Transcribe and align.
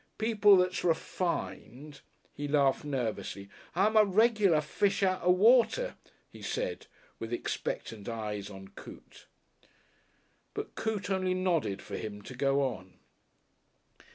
People 0.17 0.57
that's 0.57 0.83
refined." 0.83 2.01
He 2.33 2.47
laughed 2.47 2.83
nervously. 2.83 3.49
"I'm 3.75 3.95
a 3.95 4.03
regular 4.03 4.59
fish 4.59 5.03
out 5.03 5.21
of 5.21 5.35
water," 5.35 5.95
he 6.27 6.41
said, 6.41 6.87
with 7.19 7.31
expectant 7.31 8.09
eyes 8.09 8.49
on 8.49 8.69
Coote. 8.69 9.27
But 10.55 10.73
Coote 10.73 11.11
only 11.11 11.35
nodded 11.35 11.83
for 11.83 11.97
him 11.97 12.23
to 12.23 12.35
go 12.35 12.63
on. 12.63 12.97